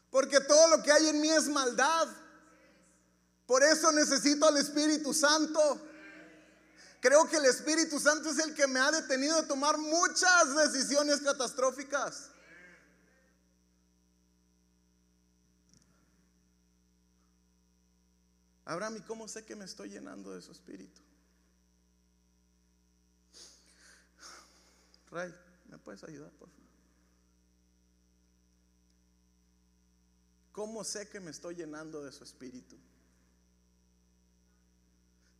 [0.10, 2.08] Porque todo lo que hay en mí es maldad.
[3.46, 5.89] Por eso necesito al Espíritu Santo.
[7.00, 11.22] Creo que el Espíritu Santo es el que me ha detenido de tomar muchas decisiones
[11.22, 12.30] catastróficas.
[18.66, 21.02] Abraham, ¿y cómo sé que me estoy llenando de su espíritu?
[25.10, 25.34] Ray,
[25.70, 26.70] ¿me puedes ayudar, por favor?
[30.52, 32.78] ¿Cómo sé que me estoy llenando de su espíritu?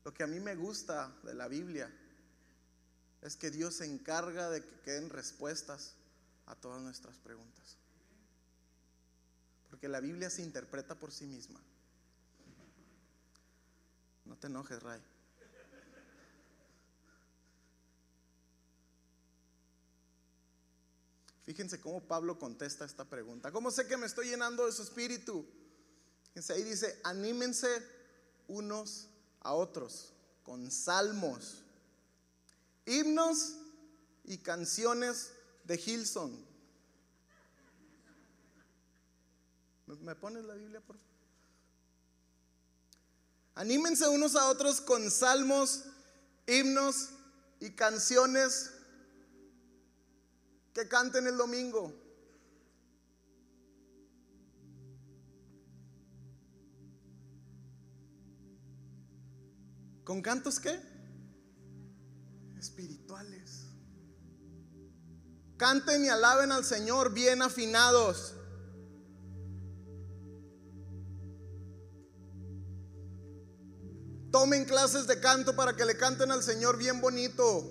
[0.04, 1.92] Lo que a mí me gusta de la Biblia
[3.22, 5.96] es que Dios se encarga de que queden respuestas
[6.46, 7.78] a todas nuestras preguntas.
[9.70, 11.62] Porque la Biblia se interpreta por sí misma.
[14.26, 15.02] No te enojes, Ray.
[21.44, 23.52] Fíjense cómo Pablo contesta esta pregunta.
[23.52, 25.46] ¿Cómo sé que me estoy llenando de su espíritu?
[26.28, 27.68] Fíjense, ahí dice, anímense
[28.48, 29.10] unos
[29.42, 31.64] a otros con salmos,
[32.86, 33.56] himnos
[34.24, 35.32] y canciones
[35.64, 36.50] de Hilson.
[40.02, 41.10] ¿Me pones la Biblia, por favor?
[43.56, 45.84] Anímense unos a otros con salmos,
[46.48, 47.10] himnos
[47.60, 48.72] y canciones
[50.74, 51.94] que canten el domingo.
[60.10, 60.76] ¿Con cantos qué?
[62.58, 63.68] Espirituales.
[65.56, 68.34] Canten y alaben al Señor bien afinados.
[74.32, 77.70] Tomen clases de canto para que le canten al Señor bien bonito.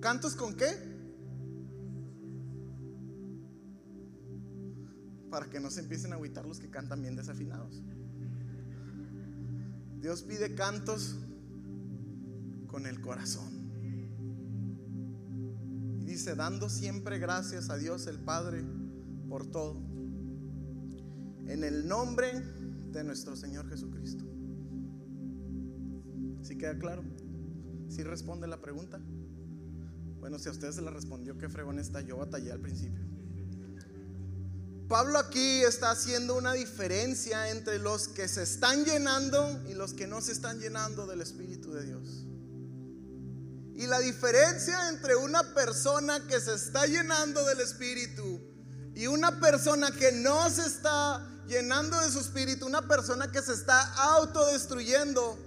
[0.00, 0.68] ¿Cantos con qué?
[5.28, 7.82] Para que no se empiecen a agüitar los que cantan bien desafinados.
[10.04, 11.16] Dios pide cantos
[12.66, 13.48] con el corazón.
[15.98, 18.66] Y dice, dando siempre gracias a Dios el Padre
[19.30, 19.80] por todo.
[21.46, 22.38] En el nombre
[22.92, 24.26] de nuestro Señor Jesucristo.
[26.42, 27.02] ¿Sí queda claro?
[27.88, 29.00] ¿Sí responde la pregunta?
[30.20, 32.02] Bueno, si a ustedes se la respondió, qué fregón está.
[32.02, 33.00] Yo batallé al principio.
[34.88, 40.06] Pablo aquí está haciendo una diferencia entre los que se están llenando y los que
[40.06, 42.24] no se están llenando del Espíritu de Dios.
[43.74, 48.40] Y la diferencia entre una persona que se está llenando del Espíritu
[48.94, 53.54] y una persona que no se está llenando de su Espíritu, una persona que se
[53.54, 55.38] está autodestruyendo,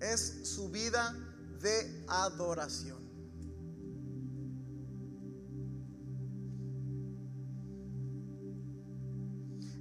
[0.00, 1.14] es su vida
[1.60, 2.99] de adoración.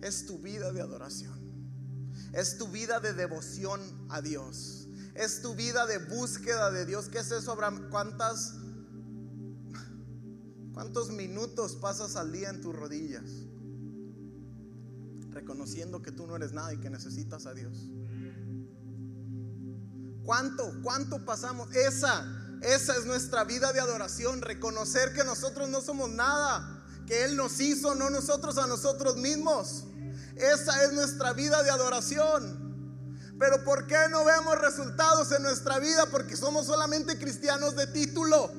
[0.01, 1.37] Es tu vida de adoración.
[2.33, 4.87] Es tu vida de devoción a Dios.
[5.15, 7.09] Es tu vida de búsqueda de Dios.
[7.09, 7.89] ¿Qué es eso, Abraham?
[7.89, 8.55] ¿Cuántas,
[10.73, 13.29] ¿Cuántos minutos pasas al día en tus rodillas?
[15.31, 17.89] Reconociendo que tú no eres nada y que necesitas a Dios.
[20.23, 20.71] ¿Cuánto?
[20.83, 21.73] ¿Cuánto pasamos?
[21.75, 27.35] Esa Esa es nuestra vida de adoración, reconocer que nosotros no somos nada, que Él
[27.35, 29.85] nos hizo, no nosotros a nosotros mismos.
[30.39, 32.69] Esa es nuestra vida de adoración.
[33.37, 36.05] Pero ¿por qué no vemos resultados en nuestra vida?
[36.11, 38.51] Porque somos solamente cristianos de título.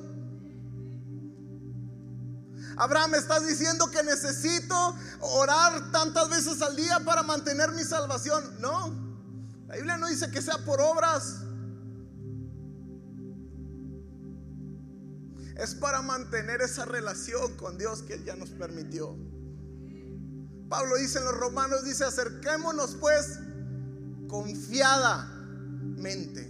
[2.77, 8.59] Abraham, estás diciendo que necesito orar tantas veces al día para mantener mi salvación.
[8.59, 8.93] No,
[9.67, 11.41] la Biblia no dice que sea por obras.
[15.57, 19.15] Es para mantener esa relación con Dios que Él ya nos permitió.
[20.71, 23.37] Pablo dice en los romanos, dice, acerquémonos pues
[24.29, 26.49] confiadamente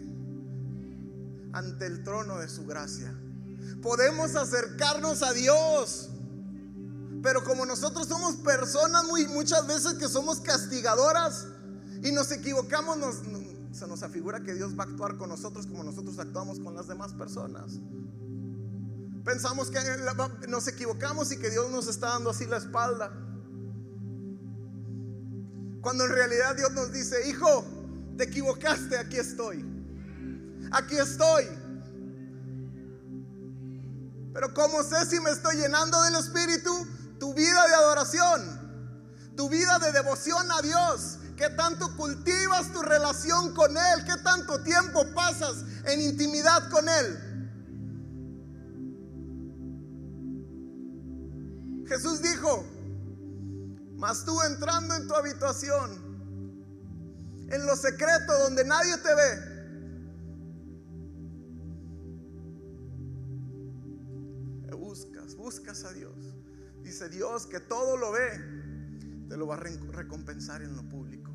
[1.52, 3.12] ante el trono de su gracia.
[3.82, 6.12] Podemos acercarnos a Dios.
[7.24, 11.48] Pero como nosotros somos personas muy muchas veces que somos castigadoras
[12.04, 13.00] y nos equivocamos,
[13.72, 16.88] se nos afigura que Dios va a actuar con nosotros como nosotros actuamos con las
[16.88, 17.80] demás personas.
[19.26, 19.80] Pensamos que
[20.48, 23.31] nos equivocamos y que Dios nos está dando así la espalda.
[25.82, 27.66] Cuando en realidad Dios nos dice, hijo,
[28.18, 29.66] te equivocaste, aquí estoy.
[30.72, 31.46] Aquí estoy.
[34.34, 36.72] Pero ¿cómo sé si me estoy llenando del Espíritu?
[37.20, 41.18] Tu vida de adoración, tu vida de devoción a Dios.
[41.36, 44.06] ¿Qué tanto cultivas tu relación con Él?
[44.06, 47.32] ¿Qué tanto tiempo pasas en intimidad con Él?
[51.88, 52.64] Jesús dijo,
[54.02, 55.92] mas tú entrando en tu habitación,
[57.48, 59.52] en lo secreto donde nadie te ve,
[64.76, 66.16] buscas, buscas a Dios.
[66.82, 68.32] Dice Dios que todo lo ve,
[69.30, 71.32] te lo va a recompensar en lo público.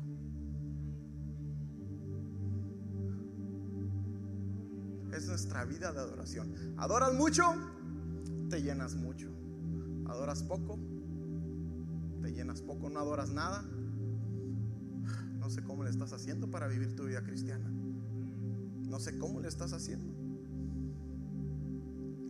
[5.13, 6.53] Es nuestra vida de adoración.
[6.77, 7.43] ¿Adoras mucho?
[8.49, 9.31] Te llenas mucho.
[10.09, 10.96] ¿Adoras poco?
[12.27, 12.89] ¿Te llenas poco?
[12.89, 13.63] ¿No adoras nada?
[15.39, 17.69] No sé cómo le estás haciendo para vivir tu vida cristiana.
[17.69, 20.13] No sé cómo le estás haciendo.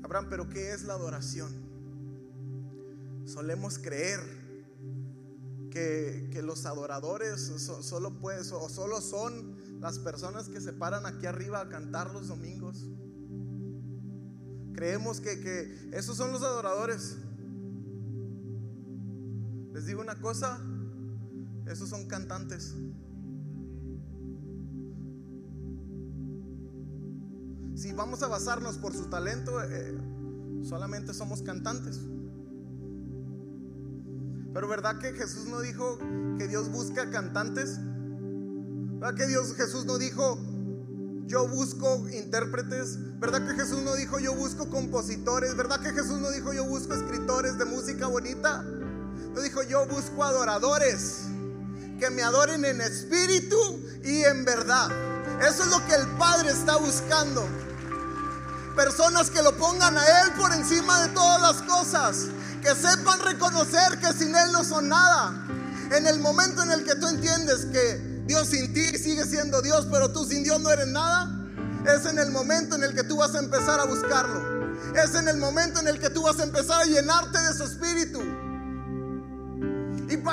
[0.03, 1.51] Abraham, pero ¿qué es la adoración?
[3.25, 4.19] Solemos creer
[5.71, 11.61] que, los adoradores solo, pues, o solo son las personas que se paran aquí arriba
[11.61, 12.85] a cantar los domingos.
[14.75, 17.17] Creemos que, que esos son los adoradores.
[19.77, 20.59] Les digo una cosa,
[21.67, 22.73] esos son cantantes.
[27.75, 29.95] Si vamos a basarnos por su talento, eh,
[30.63, 31.99] solamente somos cantantes.
[34.51, 35.99] Pero ¿verdad que Jesús no dijo
[36.39, 37.77] que Dios busca cantantes?
[37.79, 40.39] ¿Verdad que Dios Jesús no dijo
[41.27, 42.97] yo busco intérpretes?
[43.19, 45.55] ¿Verdad que Jesús no dijo yo busco compositores?
[45.55, 48.65] ¿Verdad que Jesús no dijo yo busco escritores de música bonita?
[49.41, 51.23] Dijo, yo busco adoradores
[51.99, 53.57] que me adoren en espíritu
[54.03, 54.89] y en verdad.
[55.41, 57.47] Eso es lo que el Padre está buscando.
[58.75, 62.27] Personas que lo pongan a Él por encima de todas las cosas.
[62.61, 65.45] Que sepan reconocer que sin Él no son nada.
[65.91, 69.87] En el momento en el que tú entiendes que Dios sin ti sigue siendo Dios,
[69.89, 71.29] pero tú sin Dios no eres nada,
[71.85, 74.73] es en el momento en el que tú vas a empezar a buscarlo.
[74.93, 77.63] Es en el momento en el que tú vas a empezar a llenarte de su
[77.63, 78.19] espíritu.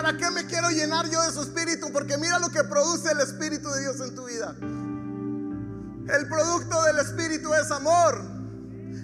[0.05, 1.91] ¿Y para qué me quiero llenar yo de su espíritu?
[1.91, 4.55] Porque mira lo que produce el espíritu de Dios en tu vida.
[4.61, 8.23] El producto del espíritu es amor,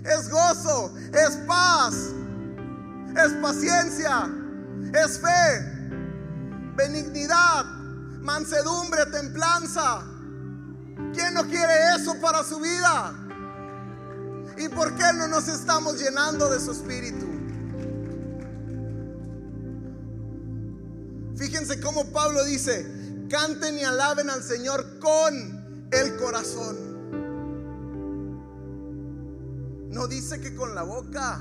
[0.04, 1.94] es gozo, es paz,
[3.16, 4.28] es paciencia,
[4.92, 5.96] es fe,
[6.76, 7.64] benignidad,
[8.20, 10.02] mansedumbre, templanza.
[11.14, 13.14] ¿Quién no quiere eso para su vida?
[14.58, 17.29] ¿Y por qué no nos estamos llenando de su espíritu?
[21.40, 22.84] Fíjense cómo Pablo dice,
[23.30, 26.76] canten y alaben al Señor con el corazón.
[29.88, 31.40] No dice que con la boca.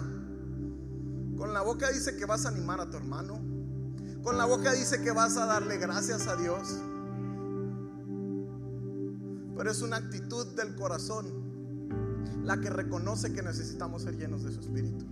[1.35, 3.41] Con la boca dice que vas a animar a tu hermano.
[4.23, 6.77] Con la boca dice que vas a darle gracias a Dios.
[9.57, 11.27] Pero es una actitud del corazón
[12.45, 15.05] la que reconoce que necesitamos ser llenos de su espíritu.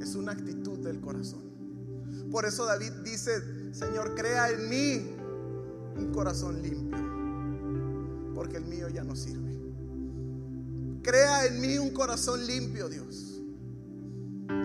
[0.00, 1.57] Es una actitud del corazón
[2.30, 5.16] por eso David dice, Señor, crea en mí
[5.96, 6.98] un corazón limpio,
[8.34, 9.48] porque el mío ya no sirve.
[11.02, 13.40] Crea en mí un corazón limpio, Dios.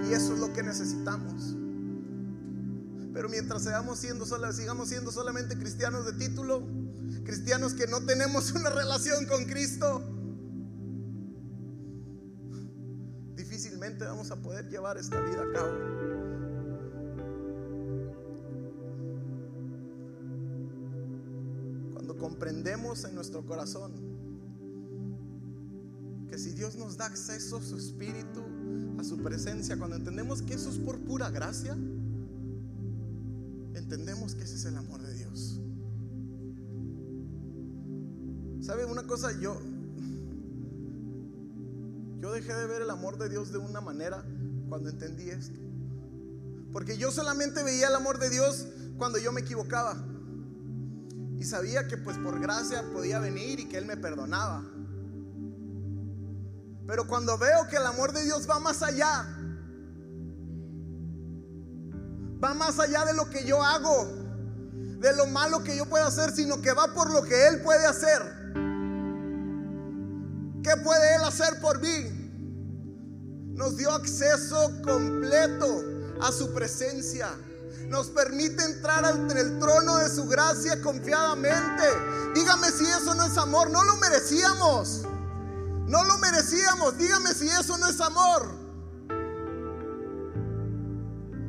[0.09, 1.55] Y eso es lo que necesitamos.
[3.13, 6.67] Pero mientras sigamos siendo, sigamos siendo solamente cristianos de título,
[7.23, 10.01] cristianos que no tenemos una relación con Cristo,
[13.35, 16.12] difícilmente vamos a poder llevar esta vida a cabo.
[22.23, 23.91] Comprendemos en nuestro corazón
[26.29, 28.41] que si Dios nos da acceso a su espíritu,
[28.97, 31.73] a su presencia, cuando entendemos que eso es por pura gracia,
[33.73, 35.59] entendemos que ese es el amor de Dios.
[38.61, 39.37] ¿Sabe una cosa?
[39.41, 39.59] Yo
[42.21, 44.23] yo dejé de ver el amor de Dios de una manera
[44.69, 45.59] cuando entendí esto.
[46.71, 48.65] Porque yo solamente veía el amor de Dios
[48.97, 50.12] cuando yo me equivocaba.
[51.43, 54.63] Y sabía que pues por gracia podía venir y que Él me perdonaba.
[56.87, 59.27] Pero cuando veo que el amor de Dios va más allá,
[62.41, 64.05] va más allá de lo que yo hago,
[65.01, 67.85] de lo malo que yo puedo hacer, sino que va por lo que Él puede
[67.87, 68.21] hacer.
[70.63, 73.51] ¿Qué puede Él hacer por mí?
[73.53, 75.83] Nos dio acceso completo
[76.21, 77.27] a su presencia.
[77.87, 81.83] Nos permite entrar en el trono de su gracia confiadamente.
[82.33, 83.69] Dígame si eso no es amor.
[83.69, 85.03] No lo merecíamos.
[85.87, 86.97] No lo merecíamos.
[86.97, 88.63] Dígame si eso no es amor.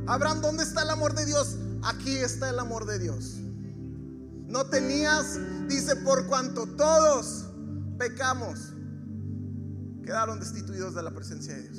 [0.07, 1.57] Abraham, ¿dónde está el amor de Dios?
[1.83, 3.37] Aquí está el amor de Dios.
[4.47, 7.47] No tenías, dice, por cuanto todos
[7.99, 8.75] pecamos
[10.05, 11.79] quedaron destituidos de la presencia de Dios.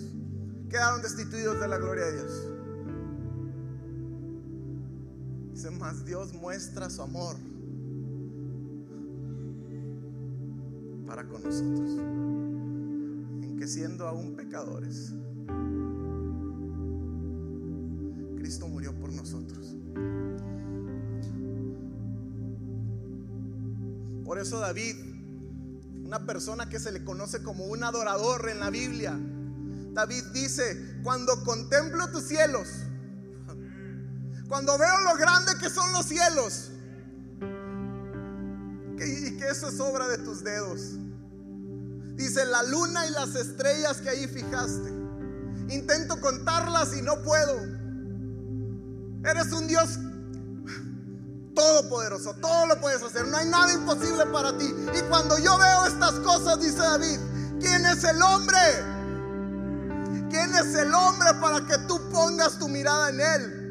[0.69, 2.54] Quedaron destituidos de la gloria de Dios.
[5.55, 7.37] Dice más, Dios muestra su amor
[11.07, 11.91] para con nosotros.
[13.41, 15.13] En que siendo aún pecadores,
[18.35, 19.77] Cristo murió por nosotros.
[24.25, 24.97] Por eso David
[26.03, 29.17] una persona que se le conoce como un adorador en la Biblia.
[29.93, 32.67] David dice, cuando contemplo tus cielos,
[34.47, 36.71] cuando veo lo grande que son los cielos,
[38.97, 40.97] y que eso es obra de tus dedos.
[42.15, 44.89] Dice, la luna y las estrellas que ahí fijaste.
[45.69, 47.59] Intento contarlas y no puedo.
[49.25, 49.99] Eres un Dios
[51.55, 54.65] todopoderoso, todo lo puedes hacer, no hay nada imposible para ti.
[54.93, 57.19] Y cuando yo veo estas cosas, dice David,
[57.59, 58.57] ¿quién es el hombre?
[60.29, 63.64] ¿Quién es el hombre para que tú pongas tu mirada en él?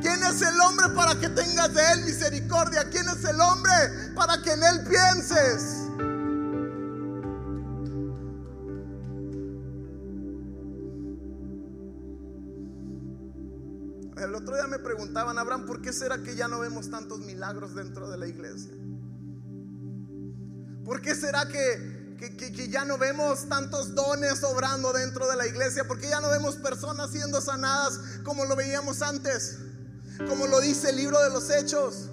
[0.00, 2.88] ¿Quién es el hombre para que tengas de él misericordia?
[2.90, 3.72] ¿Quién es el hombre
[4.14, 5.88] para que en él pienses?
[14.22, 17.74] El otro día me preguntaban, Abraham, ¿por qué será que ya no vemos tantos milagros
[17.74, 18.74] dentro de la iglesia?
[20.84, 25.86] ¿Por qué será que, que, ya no vemos tantos dones obrando dentro de la iglesia?
[25.86, 29.58] ¿Por qué ya no vemos personas siendo sanadas como lo veíamos antes?
[30.26, 32.08] Como lo dice el libro de los hechos.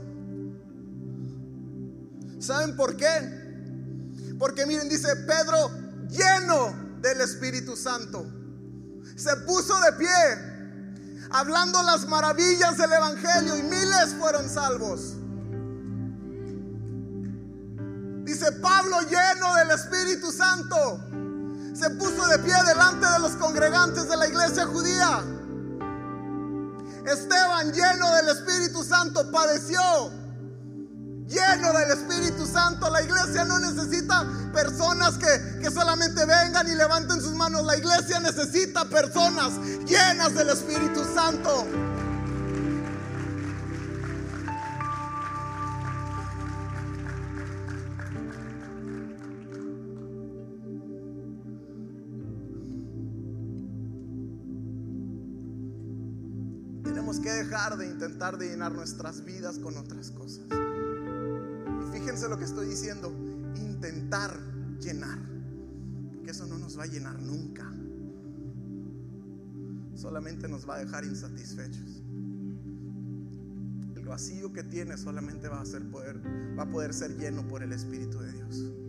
[2.39, 3.45] ¿Saben por qué?
[4.38, 5.72] Porque miren, dice Pedro,
[6.10, 8.26] lleno del Espíritu Santo,
[9.16, 10.56] se puso de pie
[11.32, 15.16] hablando las maravillas del Evangelio y miles fueron salvos.
[18.24, 20.99] Dice Pablo lleno del Espíritu Santo,
[21.74, 25.24] se puso de pie delante de los congregantes de la iglesia judía.
[27.06, 29.82] Esteban lleno del Espíritu Santo padeció
[31.28, 32.89] lleno del Espíritu Santo.
[32.89, 37.64] La iglesia no necesita personas que, que, solamente vengan y levanten sus manos.
[37.64, 39.53] La iglesia necesita personas
[39.86, 41.68] llenas del Espíritu Santo.
[57.22, 60.45] Que dejar de intentar de llenar nuestras vidas con otras cosas
[62.05, 63.11] fíjense lo que estoy diciendo,
[63.55, 64.39] intentar
[64.80, 65.18] llenar,
[66.13, 67.72] porque eso no nos va a llenar nunca.
[69.95, 72.03] Solamente nos va a dejar insatisfechos.
[73.95, 76.22] El vacío que tiene solamente va a ser poder,
[76.57, 78.84] va a poder ser lleno por el Espíritu de Dios.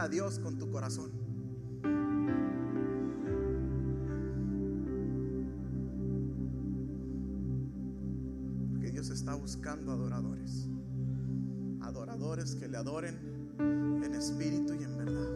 [0.00, 1.10] A Dios con tu corazón.
[8.90, 10.68] Dios está buscando adoradores.
[11.80, 13.16] Adoradores que le adoren
[13.58, 15.30] en espíritu y en verdad.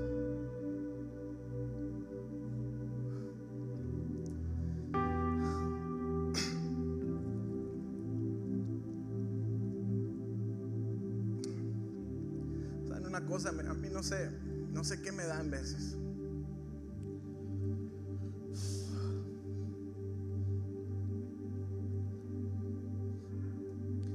[12.89, 13.49] ¿Saben una cosa?
[13.51, 14.31] A mí no sé,
[14.75, 15.97] no sé qué me da en veces.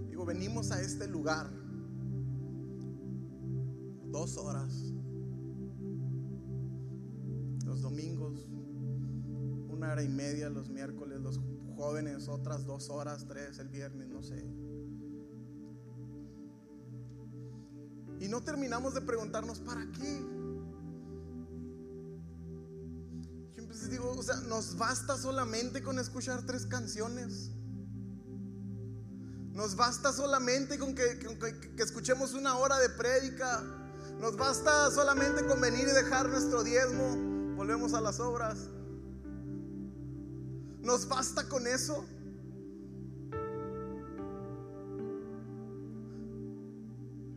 [0.10, 1.50] Digo, venimos a este lugar
[4.12, 4.94] dos horas.
[7.66, 8.52] Los domingos,
[9.70, 11.40] una hora y media los miércoles, los
[11.78, 14.44] jóvenes otras dos horas, tres el viernes, no sé.
[18.20, 20.39] Y no terminamos de preguntarnos, ¿para qué?
[23.88, 27.52] Digo, o sea, ¿nos basta solamente con escuchar tres canciones?
[29.54, 33.62] ¿Nos basta solamente con que, con que- que escuchemos una hora de prédica?
[34.20, 37.16] ¿Nos basta solamente con venir y dejar nuestro diezmo?
[37.56, 38.58] Volvemos a las obras.
[40.82, 42.06] ¿Nos basta con eso?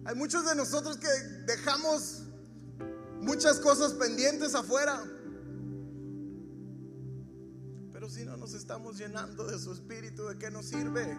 [0.04, 1.08] Hay muchos de nosotros que
[1.46, 2.22] dejamos
[3.20, 5.02] muchas cosas pendientes afuera.
[8.12, 11.18] Si no nos estamos llenando de su espíritu, ¿de qué nos sirve?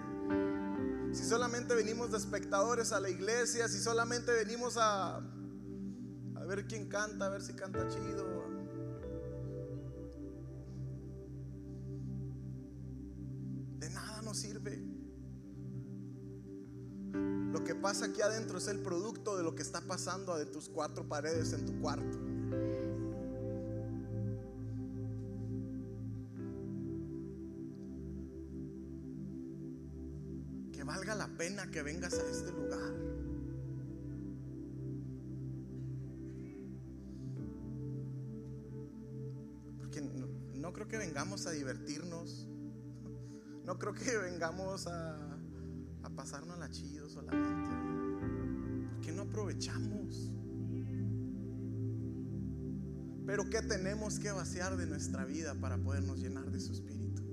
[1.11, 6.87] Si solamente venimos de espectadores a la iglesia, si solamente venimos a, a ver quién
[6.87, 8.43] canta, a ver si canta chido.
[13.79, 14.77] De nada nos sirve.
[17.51, 20.69] Lo que pasa aquí adentro es el producto de lo que está pasando de tus
[20.69, 22.32] cuatro paredes en tu cuarto.
[31.73, 32.93] Que vengas a este lugar.
[39.79, 40.01] Porque
[40.53, 42.47] no, creo que vengamos a divertirnos.
[43.65, 45.15] No creo que vengamos a,
[46.03, 47.69] a pasarnos la chido solamente.
[48.91, 50.31] ¿Por qué no aprovechamos?
[53.25, 57.23] Pero ¿qué tenemos que vaciar de nuestra vida para podernos llenar de su espíritu?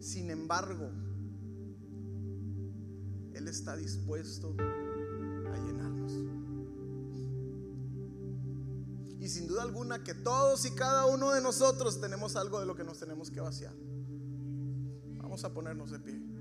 [0.00, 0.90] Sin embargo,
[3.50, 6.12] está dispuesto a llenarnos.
[9.18, 12.74] Y sin duda alguna que todos y cada uno de nosotros tenemos algo de lo
[12.74, 13.74] que nos tenemos que vaciar.
[15.16, 16.39] Vamos a ponernos de pie.